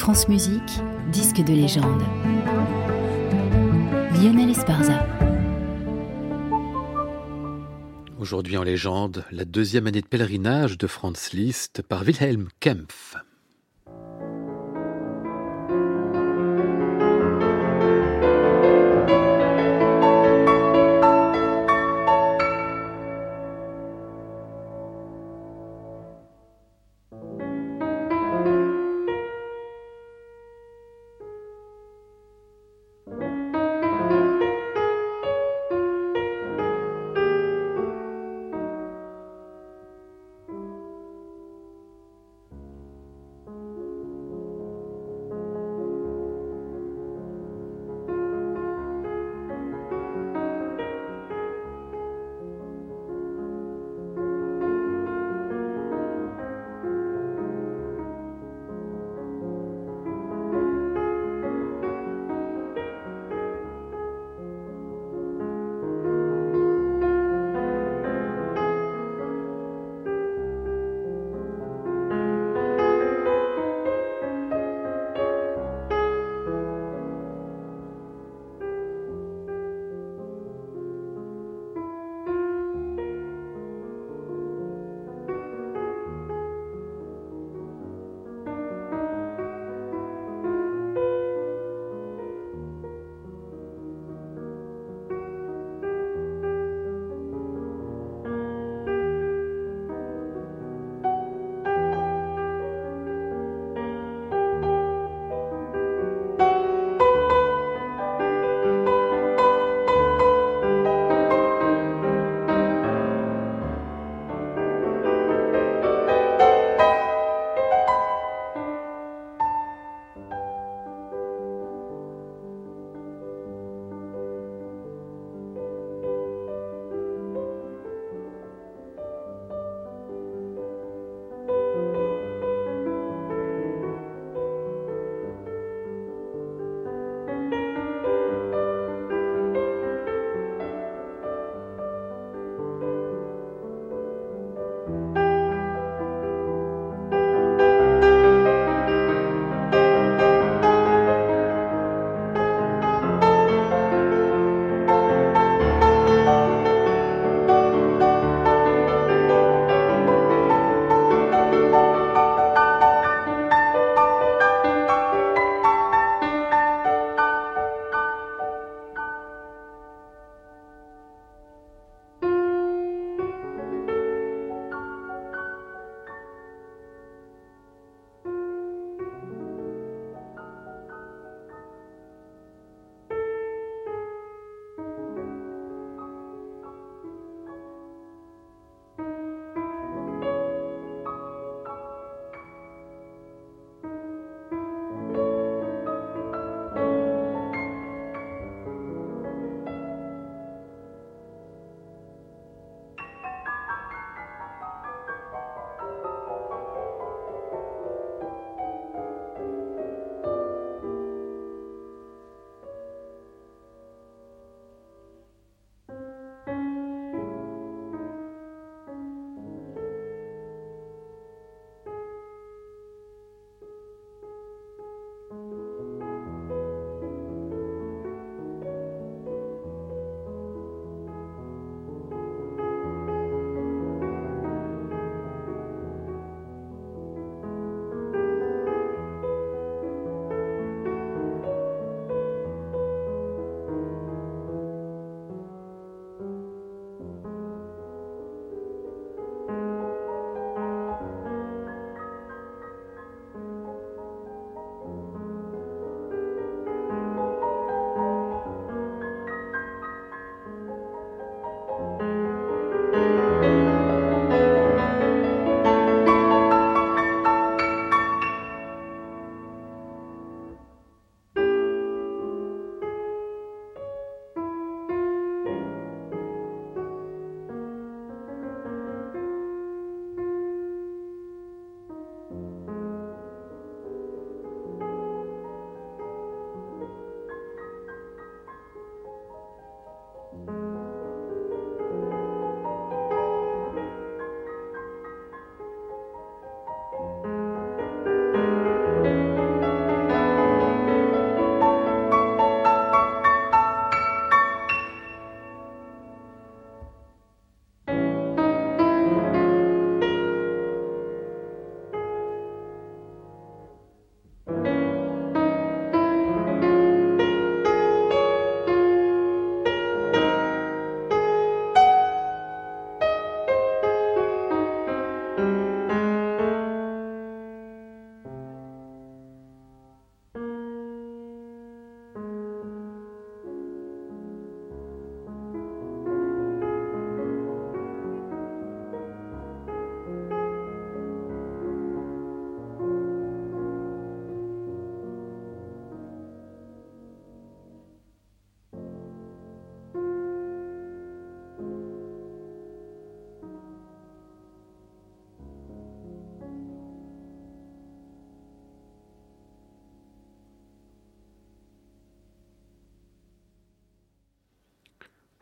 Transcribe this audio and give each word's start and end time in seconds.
France 0.00 0.28
Musique, 0.28 0.80
disque 1.12 1.44
de 1.44 1.52
légende. 1.52 2.02
Lionel 4.14 4.48
Esparza. 4.48 5.06
Aujourd'hui 8.18 8.56
en 8.56 8.62
légende, 8.62 9.26
la 9.30 9.44
deuxième 9.44 9.86
année 9.86 10.00
de 10.00 10.06
pèlerinage 10.06 10.78
de 10.78 10.86
Franz 10.86 11.36
Liszt 11.36 11.82
par 11.82 12.04
Wilhelm 12.04 12.48
Kempf. 12.60 13.14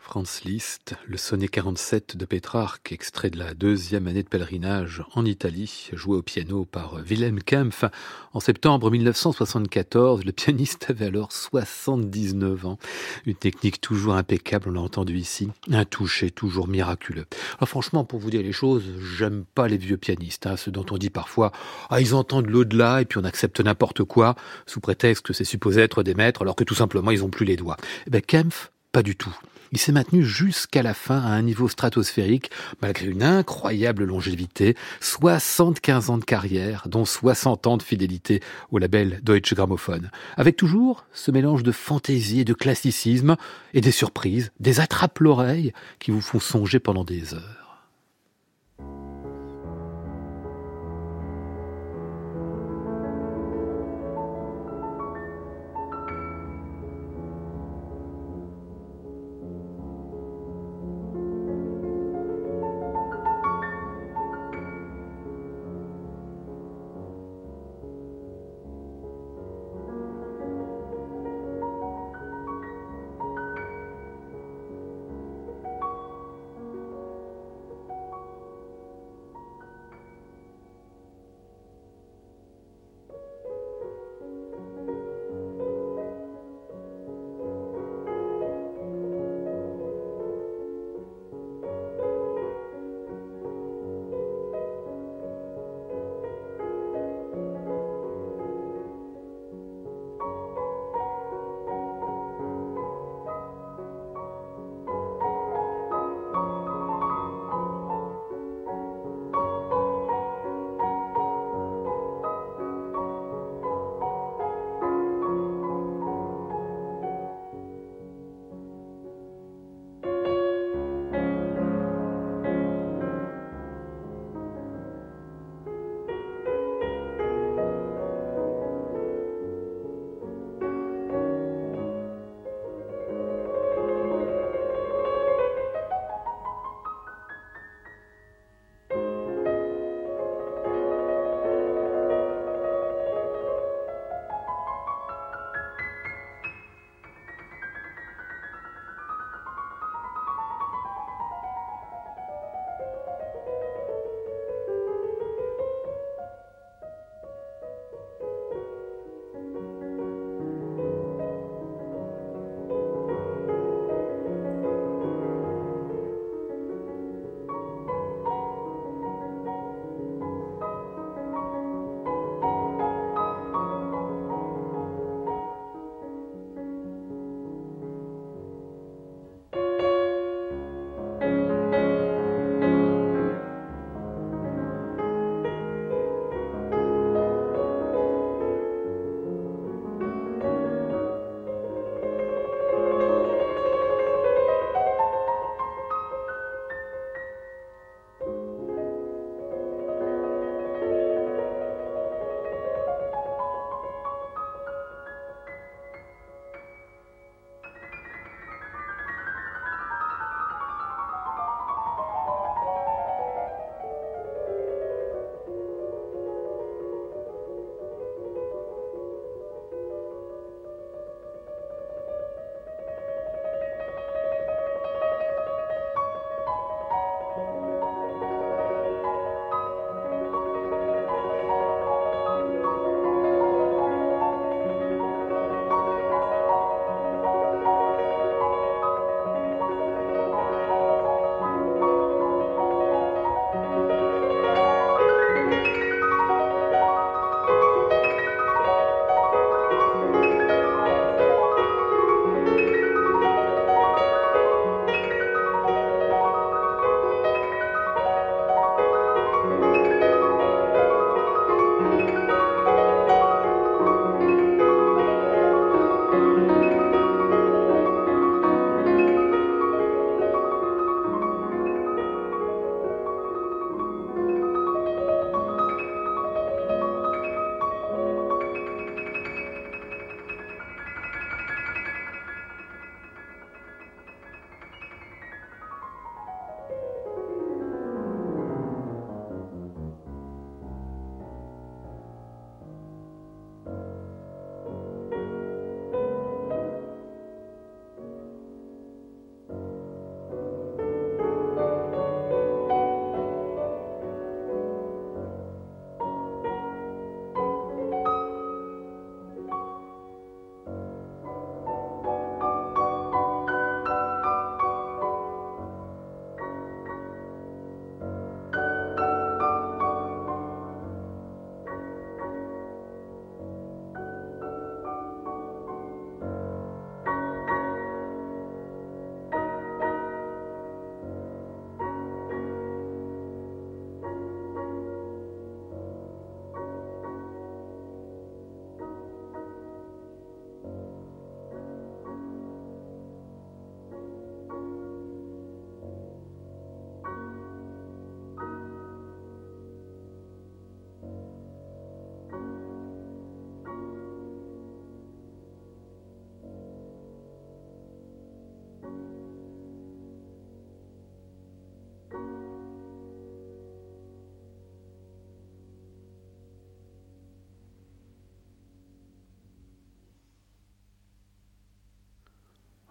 Franz 0.09 0.41
Liszt, 0.47 0.95
le 1.07 1.19
sonnet 1.19 1.49
47 1.49 2.17
de 2.17 2.25
Pétrarque, 2.25 2.93
extrait 2.93 3.29
de 3.29 3.39
la 3.39 3.53
deuxième 3.53 4.07
année 4.07 4.23
de 4.23 4.29
pèlerinage 4.29 5.05
en 5.13 5.27
Italie, 5.27 5.91
joué 5.93 6.17
au 6.17 6.23
piano 6.23 6.65
par 6.65 6.95
Wilhelm 7.07 7.43
Kempf. 7.43 7.85
En 8.33 8.41
septembre 8.41 8.91
1974, 8.91 10.25
le 10.25 10.33
pianiste 10.33 10.87
avait 10.89 11.05
alors 11.05 11.31
79 11.31 12.65
ans. 12.65 12.79
Une 13.27 13.35
technique 13.35 13.83
toujours 13.83 14.15
impeccable, 14.15 14.71
on 14.71 14.73
l'a 14.73 14.81
entendu 14.81 15.19
ici. 15.19 15.51
Un 15.71 15.85
toucher 15.85 16.31
toujours 16.31 16.69
miraculeux. 16.69 17.27
Franchement, 17.67 18.05
pour 18.05 18.19
vous 18.19 18.31
dire 18.31 18.43
les 18.43 18.53
choses, 18.53 18.85
j'aime 19.19 19.45
pas 19.55 19.69
les 19.69 19.77
vieux 19.77 19.99
pianistes, 19.99 20.47
hein, 20.47 20.57
ceux 20.57 20.71
dont 20.71 20.87
on 20.91 20.97
dit 20.97 21.11
parfois, 21.11 21.53
ah, 21.91 22.01
ils 22.01 22.15
entendent 22.15 22.49
l'au-delà 22.49 23.03
et 23.03 23.05
puis 23.05 23.19
on 23.19 23.25
accepte 23.25 23.61
n'importe 23.61 24.05
quoi, 24.05 24.37
sous 24.65 24.81
prétexte 24.81 25.27
que 25.27 25.35
c'est 25.35 25.45
supposé 25.45 25.83
être 25.83 26.03
des 26.03 26.15
maîtres, 26.15 26.41
alors 26.41 26.57
que 26.57 26.65
tout 26.65 26.75
simplement 26.75 27.11
ils 27.11 27.23
ont 27.25 27.31
plus 27.31 27.45
les 27.45 27.57
doigts. 27.57 27.77
Eh 28.07 28.11
ben, 28.11 28.23
Kempf, 28.23 28.73
pas 28.91 29.03
du 29.03 29.15
tout. 29.15 29.37
Il 29.73 29.79
s'est 29.79 29.93
maintenu 29.93 30.25
jusqu'à 30.25 30.83
la 30.83 30.95
fin 30.95 31.21
à 31.21 31.29
un 31.29 31.43
niveau 31.43 31.69
stratosphérique, 31.69 32.51
malgré 32.81 33.07
une 33.07 33.23
incroyable 33.23 34.05
longévité, 34.05 34.77
75 35.01 36.11
ans 36.11 36.19
de 36.19 36.25
carrière, 36.25 36.85
dont 36.89 37.05
60 37.05 37.67
ans 37.67 37.77
de 37.77 37.83
fidélité 37.83 38.41
au 38.71 38.79
label 38.79 39.21
Deutsche 39.23 39.55
Grammophon, 39.55 40.03
avec 40.37 40.57
toujours 40.57 41.05
ce 41.13 41.31
mélange 41.31 41.63
de 41.63 41.73
fantaisie 41.73 42.41
et 42.41 42.45
de 42.45 42.55
classicisme, 42.55 43.37
et 43.75 43.81
des 43.81 43.91
surprises, 43.91 44.51
des 44.61 44.81
attrape-l'oreille 44.81 45.73
qui 45.99 46.11
vous 46.11 46.21
font 46.21 46.41
songer 46.41 46.79
pendant 46.79 47.05
des 47.05 47.35
heures. 47.35 47.58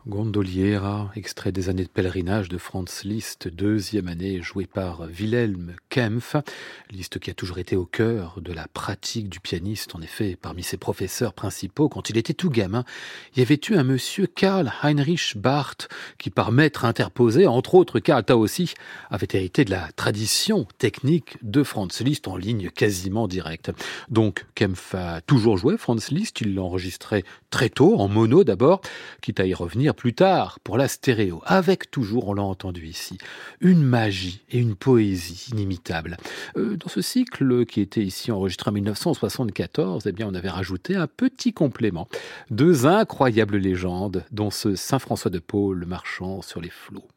Gondoliera, 0.07 1.11
extrait 1.17 1.51
des 1.51 1.67
années 1.67 1.83
de 1.83 1.89
pèlerinage 1.89 2.47
de 2.47 2.57
Franz 2.57 3.03
Liszt, 3.03 3.49
deuxième 3.49 4.07
année 4.07 4.41
joué 4.41 4.65
par 4.65 5.01
Wilhelm 5.01 5.75
Kempf. 5.89 6.37
Liszt 6.91 7.19
qui 7.19 7.29
a 7.29 7.33
toujours 7.33 7.57
été 7.57 7.75
au 7.75 7.85
cœur 7.85 8.39
de 8.39 8.53
la 8.53 8.69
pratique 8.69 9.27
du 9.27 9.41
pianiste. 9.41 9.95
En 9.95 10.01
effet, 10.01 10.37
parmi 10.41 10.63
ses 10.63 10.77
professeurs 10.77 11.33
principaux, 11.33 11.89
quand 11.89 12.09
il 12.09 12.17
était 12.17 12.33
tout 12.33 12.49
gamin, 12.49 12.85
il 13.35 13.39
y 13.39 13.41
avait 13.41 13.59
eu 13.69 13.75
un 13.75 13.83
monsieur 13.83 14.27
Karl 14.27 14.71
Heinrich 14.81 15.35
Barth 15.35 15.89
qui, 16.17 16.29
par 16.29 16.53
maître 16.53 16.85
interposé, 16.85 17.45
entre 17.45 17.75
autres 17.75 17.99
Karl 17.99 18.23
aussi, 18.31 18.75
avait 19.09 19.27
hérité 19.33 19.65
de 19.65 19.71
la 19.71 19.91
tradition 19.91 20.65
technique 20.77 21.35
de 21.41 21.63
Franz 21.63 22.01
Liszt 22.01 22.29
en 22.29 22.37
ligne 22.37 22.69
quasiment 22.69 23.27
directe. 23.27 23.71
Donc, 24.07 24.45
Kempf 24.55 24.95
a 24.95 25.19
toujours 25.19 25.57
joué 25.57 25.77
Franz 25.77 26.15
Liszt. 26.15 26.39
Il 26.39 26.55
l'a 26.55 26.61
enregistré 26.61 27.25
très 27.49 27.69
tôt, 27.69 27.99
en 27.99 28.07
mono 28.07 28.45
d'abord, 28.45 28.79
quitte 29.21 29.41
à 29.41 29.45
y 29.45 29.53
revenir 29.53 29.96
plus 29.97 30.13
tard 30.13 30.59
pour 30.63 30.77
la 30.77 30.87
stéréo, 30.87 31.41
avec 31.45 31.91
toujours, 31.91 32.29
on 32.29 32.33
l'a 32.33 32.43
entendu 32.43 32.85
ici, 32.85 33.17
une 33.59 33.83
magie 33.83 34.41
et 34.49 34.59
une 34.59 34.75
poésie 34.75 35.49
inimitables. 35.51 36.15
Euh, 36.55 36.77
dans 36.77 36.87
ce 36.87 37.01
cycle 37.01 37.65
qui 37.65 37.81
était 37.81 38.03
ici 38.03 38.31
enregistré 38.31 38.69
en 38.69 38.73
1974, 38.73 40.07
eh 40.07 40.11
bien, 40.13 40.27
on 40.29 40.35
avait 40.35 40.49
rajouté 40.49 40.95
un 40.95 41.07
petit 41.07 41.51
complément. 41.51 42.07
Deux 42.51 42.85
incroyables 42.85 43.57
légendes, 43.57 44.23
dont 44.31 44.51
ce 44.51 44.75
Saint 44.75 44.99
François 44.99 45.31
de 45.31 45.39
Paul 45.39 45.85
marchant 45.85 46.41
sur 46.41 46.61
les 46.61 46.69
flots. 46.69 47.07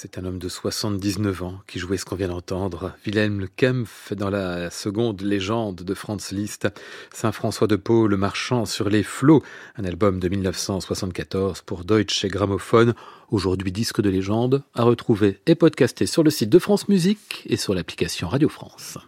C'est 0.00 0.16
un 0.16 0.24
homme 0.24 0.38
de 0.38 0.48
79 0.48 1.42
ans 1.42 1.58
qui 1.66 1.80
jouait 1.80 1.96
ce 1.96 2.04
qu'on 2.04 2.14
vient 2.14 2.28
d'entendre. 2.28 2.92
Wilhelm 3.04 3.48
Kempf 3.56 4.12
dans 4.12 4.30
la 4.30 4.70
seconde 4.70 5.22
légende 5.22 5.82
de 5.82 5.92
Franz 5.92 6.32
Liszt. 6.32 6.68
Saint-François 7.12 7.66
de 7.66 7.74
Pau, 7.74 8.06
Le 8.06 8.16
Marchand 8.16 8.64
sur 8.64 8.90
les 8.90 9.02
flots. 9.02 9.42
Un 9.76 9.82
album 9.84 10.20
de 10.20 10.28
1974 10.28 11.62
pour 11.62 11.82
Deutsche 11.84 12.26
Grammophon. 12.26 12.94
Aujourd'hui 13.32 13.72
disque 13.72 14.00
de 14.00 14.08
légende 14.08 14.62
à 14.72 14.84
retrouver 14.84 15.40
et 15.46 15.56
podcasté 15.56 16.06
sur 16.06 16.22
le 16.22 16.30
site 16.30 16.50
de 16.50 16.60
France 16.60 16.88
Musique 16.88 17.42
et 17.46 17.56
sur 17.56 17.74
l'application 17.74 18.28
Radio 18.28 18.48
France. 18.48 18.98